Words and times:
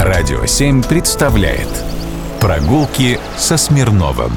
Радио 0.00 0.44
7 0.44 0.82
представляет 0.82 1.68
Прогулки 2.40 3.18
со 3.38 3.56
Смирновым 3.56 4.32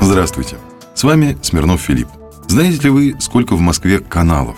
Здравствуйте, 0.00 0.56
с 0.94 1.04
вами 1.04 1.36
Смирнов 1.42 1.82
Филипп. 1.82 2.08
Знаете 2.48 2.84
ли 2.84 2.90
вы, 2.90 3.16
сколько 3.20 3.54
в 3.54 3.60
Москве 3.60 4.00
каналов? 4.00 4.56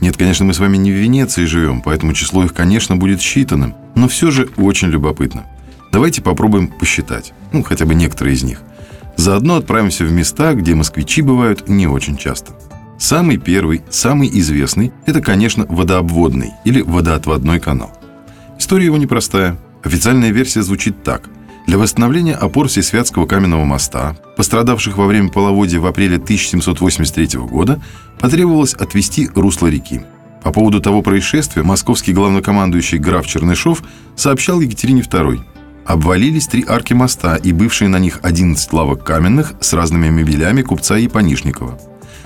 Нет, 0.00 0.16
конечно, 0.16 0.44
мы 0.44 0.54
с 0.54 0.58
вами 0.58 0.76
не 0.76 0.90
в 0.90 0.96
Венеции 0.96 1.44
живем, 1.44 1.82
поэтому 1.82 2.14
число 2.14 2.44
их, 2.44 2.52
конечно, 2.52 2.96
будет 2.96 3.20
считанным, 3.20 3.74
но 3.94 4.08
все 4.08 4.32
же 4.32 4.48
очень 4.56 4.88
любопытно. 4.88 5.46
Давайте 5.92 6.20
попробуем 6.20 6.66
посчитать, 6.68 7.32
ну, 7.52 7.62
хотя 7.62 7.86
бы 7.86 7.94
некоторые 7.94 8.34
из 8.34 8.42
них. 8.42 8.60
Заодно 9.16 9.56
отправимся 9.56 10.04
в 10.04 10.12
места, 10.12 10.54
где 10.54 10.74
москвичи 10.74 11.22
бывают 11.22 11.68
не 11.68 11.86
очень 11.86 12.16
часто. 12.16 12.52
Самый 12.98 13.38
первый, 13.38 13.82
самый 13.88 14.28
известный– 14.40 14.92
это, 15.06 15.20
конечно, 15.20 15.64
водообводный 15.68 16.50
или 16.64 16.82
водоотводной 16.82 17.60
канал. 17.60 17.92
История 18.58 18.86
его 18.86 18.96
непростая. 18.96 19.58
Официальная 19.82 20.30
версия 20.30 20.62
звучит 20.62 21.02
так. 21.02 21.28
Для 21.66 21.78
восстановления 21.78 22.34
опор 22.34 22.68
Всесвятского 22.68 23.26
каменного 23.26 23.64
моста, 23.64 24.16
пострадавших 24.36 24.98
во 24.98 25.06
время 25.06 25.30
половодья 25.30 25.80
в 25.80 25.86
апреле 25.86 26.16
1783 26.16 27.38
года, 27.40 27.82
потребовалось 28.20 28.74
отвести 28.74 29.30
русло 29.34 29.68
реки. 29.68 30.02
По 30.42 30.52
поводу 30.52 30.80
того 30.80 31.00
происшествия 31.00 31.62
московский 31.62 32.12
главнокомандующий 32.12 32.98
граф 32.98 33.26
Чернышов 33.26 33.82
сообщал 34.14 34.60
Екатерине 34.60 35.00
II. 35.00 35.40
Обвалились 35.86 36.46
три 36.46 36.64
арки 36.66 36.92
моста 36.92 37.36
и 37.36 37.52
бывшие 37.52 37.88
на 37.88 37.98
них 37.98 38.20
11 38.22 38.72
лавок 38.72 39.04
каменных 39.04 39.54
с 39.60 39.72
разными 39.72 40.08
мебелями 40.08 40.62
купца 40.62 40.96
Епанишникова. 40.96 41.78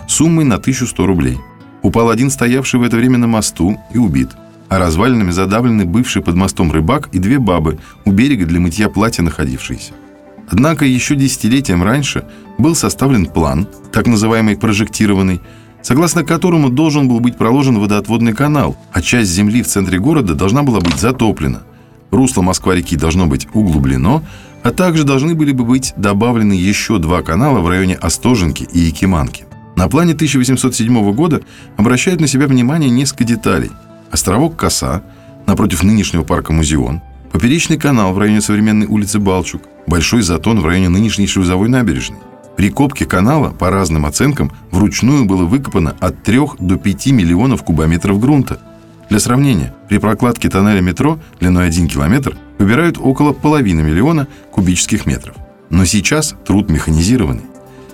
Суммой 0.09 0.45
на 0.45 0.57
1100 0.57 1.07
рублей. 1.07 1.39
Упал 1.83 2.11
один 2.11 2.31
стоявший 2.31 2.81
в 2.81 2.83
это 2.83 2.97
время 2.97 3.19
на 3.19 3.29
мосту 3.29 3.79
и 3.95 3.99
убит– 3.99 4.31
а 4.69 4.79
развалинами 4.79 5.31
задавлены 5.31 5.85
бывший 5.85 6.23
под 6.23 6.37
мостом 6.37 6.71
рыбак 6.71 7.09
и 7.13 7.19
две 7.19 7.39
бабы, 7.39 7.79
у 8.05 8.13
берега 8.13 8.47
для 8.47 8.61
мытья 8.61 8.89
платья 8.89 9.23
находившиеся. 9.23 9.93
Однако 10.51 10.85
еще 10.85 11.15
десятилетием 11.15 11.83
раньше 11.83 12.25
был 12.59 12.75
составлен 12.75 13.27
план, 13.27 13.69
так 13.93 14.07
называемый 14.07 14.57
прожектированный, 14.57 15.41
согласно 15.83 16.25
которому 16.25 16.71
должен 16.71 17.09
был 17.09 17.21
быть 17.21 17.37
проложен 17.37 17.79
водоотводный 17.79 18.33
канал, 18.33 18.77
а 18.93 19.03
часть 19.03 19.31
земли 19.31 19.63
в 19.63 19.67
центре 19.67 19.99
города 19.99 20.35
должна 20.35 20.63
была 20.63 20.81
быть 20.81 20.99
затоплена. 20.99 21.63
Русло 22.11 22.43
Москва-реки 22.43 22.97
должно 22.97 23.27
быть 23.27 23.47
углублено, 23.53 24.23
а 24.63 24.71
также 24.71 25.05
должны 25.05 25.35
были 25.35 25.53
бы 25.53 25.65
быть 25.65 25.93
добавлены 25.97 26.55
еще 26.55 26.99
два 26.99 27.23
канала 27.23 27.61
в 27.61 27.69
районе 27.69 27.95
Остоженки 27.95 28.67
и 28.73 28.81
Якиманки. 28.81 29.45
На 29.77 29.89
плане 29.89 30.15
1807 30.15 31.13
года 31.13 31.43
обращают 31.77 32.21
на 32.21 32.27
себя 32.27 32.47
внимание 32.47 32.91
несколько 32.91 33.25
деталей– 33.25 33.71
островок 34.11 34.57
Коса, 34.57 35.03
напротив 35.47 35.83
нынешнего 35.83 36.25
парка 36.25 36.53
Музеон, 36.53 37.01
поперечный 37.33 37.79
канал 37.79 38.13
в 38.13 38.19
районе 38.19 38.41
современной 38.41 38.87
улицы 38.87 39.19
Балчук, 39.19 39.63
большой 39.87 40.23
затон 40.23 40.61
в 40.61 40.67
районе 40.67 40.89
нынешней 40.89 41.27
Шлюзовой 41.27 41.69
набережной. 41.69 42.19
При 42.57 42.71
копке 42.71 43.05
канала, 43.05 43.51
по 43.51 43.71
разным 43.71 44.05
оценкам, 44.05 44.51
вручную 44.73 45.25
было 45.25 45.45
выкопано 45.45 45.95
от 46.01 46.23
3 46.25 46.41
до 46.59 46.77
5 46.77 47.07
миллионов 47.09 47.63
кубометров 47.63 48.19
грунта. 48.19 48.59
Для 49.09 49.21
сравнения, 49.21 49.75
при 49.89 49.99
прокладке 49.99 50.51
тоннеля 50.51 50.81
метро 50.81 51.19
длиной 51.39 51.67
1 51.69 51.89
километр 51.89 52.37
выбирают 52.59 52.99
около 52.99 53.33
половины 53.33 53.83
миллиона 53.83 54.27
кубических 54.51 55.07
метров. 55.07 55.37
Но 55.71 55.85
сейчас 55.85 56.35
труд 56.45 56.69
механизированный. 56.69 57.45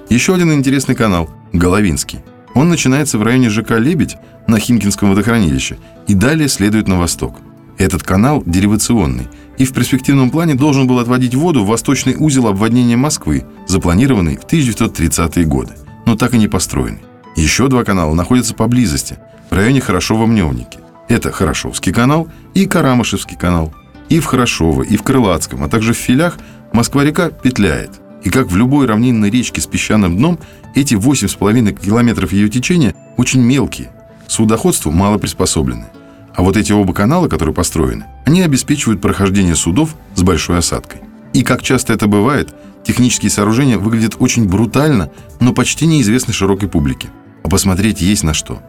Еще 0.09 0.35
один 0.35 0.53
интересный 0.53 0.95
канал– 0.95 1.29
Головинский– 1.53 2.21
он 2.55 2.69
начинается 2.69 3.19
в 3.19 3.23
районе 3.23 3.51
ЖК 3.51 3.73
«Лебедь» 3.73 4.17
на 4.47 4.59
Химкинском 4.59 5.11
водохранилище 5.11 5.79
и 6.07 6.15
далее 6.15 6.49
следует 6.49 6.89
на 6.89 6.99
восток. 6.99 7.37
Этот 7.79 8.03
канал 8.03 8.43
деривационный 8.47 9.29
и 9.59 9.65
в 9.65 9.73
перспективном 9.73 10.31
плане 10.31 10.55
должен 10.55 10.87
был 10.87 10.99
отводить 10.99 11.35
воду 11.35 11.65
в 11.65 11.69
восточный 11.69 12.17
узел 12.19 12.47
обводнения 12.47 12.97
Москвы, 12.97 13.45
запланированный 13.67 14.37
в 14.37 14.45
1930-е 14.45 15.45
годы, 15.47 15.73
но 16.07 16.17
так 16.17 16.35
и 16.35 16.39
не 16.39 16.49
построенный. 16.49 17.03
Еще 17.37 17.69
два 17.69 17.85
канала 17.85 18.15
находятся 18.15 18.55
поблизости, 18.55 19.19
в 19.51 19.55
районе 19.55 19.81
Хорошова-Мневники. 19.81 20.79
Это 21.09 21.33
Хорошовский 21.33 21.93
канал 21.93 22.29
и 22.55 22.67
Карамышевский 22.67 23.37
канал. 23.37 23.75
И 24.09 24.21
в 24.21 24.27
Хорошово, 24.27 24.83
и 24.83 24.97
в 24.97 25.03
Крылатском, 25.03 25.65
а 25.65 25.69
также 25.69 25.95
в 25.95 25.97
Филях 25.97 26.39
Москва-река 26.73 27.31
петляет. 27.31 28.01
И 28.23 28.31
как 28.31 28.51
в 28.51 28.57
любой 28.57 28.87
равнинной 28.87 29.31
речке 29.31 29.61
с 29.61 29.67
песчаным 29.67 30.17
дном, 30.17 30.39
эти 30.75 30.95
8,5 30.95 31.73
километров 31.73 32.33
ее 32.33 32.49
течения 32.49 32.95
очень 33.17 33.43
мелкие, 33.43 33.91
судоходству 34.29 34.91
мало 34.91 35.19
приспособлены. 35.19 35.87
А 36.35 36.43
вот 36.43 36.57
эти 36.57 36.73
оба 36.73 36.93
канала, 36.93 37.29
которые 37.29 37.55
построены, 37.55 38.07
они 38.27 38.43
обеспечивают 38.43 39.01
прохождение 39.01 39.55
судов 39.55 39.97
с 40.15 40.23
большой 40.23 40.59
осадкой. 40.59 41.01
И 41.33 41.43
как 41.43 41.63
часто 41.63 41.93
это 41.93 42.07
бывает, 42.07 42.55
технические 42.85 43.31
сооружения 43.31 43.79
выглядят 43.79 44.17
очень 44.19 44.49
брутально, 44.49 45.11
но 45.41 45.53
почти 45.53 45.87
неизвестны 45.87 46.33
широкой 46.33 46.69
публике. 46.69 47.09
А 47.43 47.49
посмотреть 47.49 48.01
есть 48.01 48.25
на 48.25 48.35
что. 48.35 48.63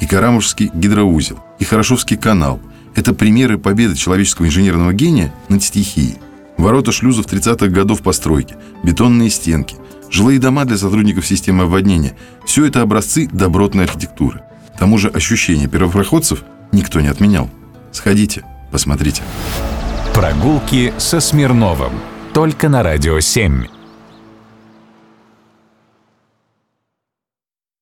И 0.00 0.06
Карамушский 0.06 0.70
гидроузел, 0.74 1.38
и 1.58 1.64
Хорошовский 1.64 2.16
канал– 2.16 2.60
это 2.96 3.14
примеры 3.14 3.58
победы 3.58 3.94
человеческого 3.94 4.46
инженерного 4.46 4.92
гения 4.92 5.32
над 5.48 5.62
стихией– 5.62 6.18
Ворота 6.62 6.92
шлюзов 6.92 7.26
30-х 7.26 7.68
годов 7.68 8.02
постройки, 8.02 8.54
бетонные 8.84 9.30
стенки, 9.30 9.76
жилые 10.10 10.38
дома 10.38 10.64
для 10.64 10.76
сотрудников 10.76 11.26
системы 11.26 11.64
обводнения– 11.64 12.16
все 12.46 12.66
это 12.66 12.82
образцы 12.82 13.28
добротной 13.32 13.84
архитектуры. 13.84 14.42
Тому 14.82 14.98
же 14.98 15.10
ощущение 15.10 15.68
первопроходцев 15.68 16.42
никто 16.72 17.00
не 17.00 17.06
отменял. 17.06 17.48
Сходите, 17.92 18.42
посмотрите. 18.72 19.22
Прогулки 20.12 20.92
со 20.98 21.20
Смирновым. 21.20 21.92
Только 22.34 22.68
на 22.68 22.82
«Радио 22.82 23.18
7». 23.18 23.68